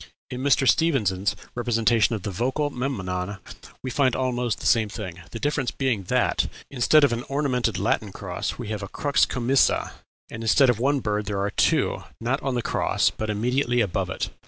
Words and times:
In 0.31 0.41
Mr. 0.41 0.67
Stephens's 0.67 1.35
representation 1.53 2.15
from 2.17 2.23
the 2.23 2.31
Vocal 2.31 2.71
Memnon 2.71 3.37
we 3.83 3.91
find 3.91 4.15
almost 4.15 4.59
the 4.59 4.65
same 4.65 4.89
thing, 4.89 5.19
the 5.29 5.39
difference 5.39 5.69
being 5.69 6.05
that, 6.05 6.47
instead 6.71 7.03
of 7.03 7.13
an 7.13 7.21
ornamented 7.29 7.77
Latin 7.77 8.11
cross, 8.11 8.57
we 8.57 8.69
have 8.69 8.81
a 8.81 8.87
crux 8.87 9.27
commissa, 9.27 9.91
and 10.31 10.41
instead 10.43 10.71
of 10.71 10.79
one 10.79 11.01
bird 11.01 11.27
there 11.27 11.39
are 11.39 11.51
two, 11.51 12.03
not 12.19 12.41
on 12.41 12.55
the 12.55 12.63
cross, 12.63 13.11
but 13.11 13.29
immediately 13.29 13.79
above 13.79 14.09
it. 14.09 14.31